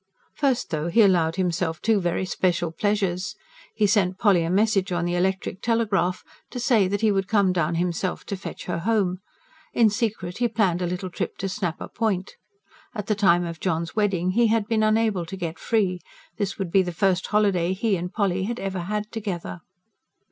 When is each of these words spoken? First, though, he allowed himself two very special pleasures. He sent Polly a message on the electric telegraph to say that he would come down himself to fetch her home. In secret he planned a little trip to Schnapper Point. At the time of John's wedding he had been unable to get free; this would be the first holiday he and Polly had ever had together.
First, 0.33 0.71
though, 0.71 0.87
he 0.87 1.03
allowed 1.03 1.35
himself 1.35 1.79
two 1.79 2.01
very 2.01 2.25
special 2.25 2.71
pleasures. 2.71 3.35
He 3.75 3.85
sent 3.85 4.17
Polly 4.17 4.43
a 4.43 4.49
message 4.49 4.91
on 4.91 5.05
the 5.05 5.13
electric 5.13 5.61
telegraph 5.61 6.23
to 6.49 6.59
say 6.59 6.87
that 6.87 7.01
he 7.01 7.11
would 7.11 7.27
come 7.27 7.53
down 7.53 7.75
himself 7.75 8.25
to 8.25 8.35
fetch 8.35 8.65
her 8.65 8.79
home. 8.79 9.19
In 9.75 9.91
secret 9.91 10.39
he 10.39 10.47
planned 10.47 10.81
a 10.81 10.87
little 10.87 11.11
trip 11.11 11.37
to 11.37 11.47
Schnapper 11.47 11.87
Point. 11.87 12.35
At 12.95 13.05
the 13.05 13.13
time 13.13 13.45
of 13.45 13.59
John's 13.59 13.95
wedding 13.95 14.31
he 14.31 14.47
had 14.47 14.67
been 14.67 14.81
unable 14.81 15.23
to 15.27 15.37
get 15.37 15.59
free; 15.59 16.01
this 16.37 16.57
would 16.57 16.71
be 16.71 16.81
the 16.81 16.91
first 16.91 17.27
holiday 17.27 17.73
he 17.73 17.95
and 17.95 18.11
Polly 18.11 18.45
had 18.45 18.59
ever 18.59 18.79
had 18.79 19.11
together. 19.11 19.61